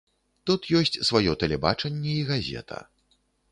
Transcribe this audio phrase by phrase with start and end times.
[0.49, 2.83] Тут ёсць сваё тэлебачанне і газета.